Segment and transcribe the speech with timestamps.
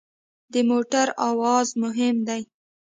[0.53, 2.41] د موټر اواز مهم دی.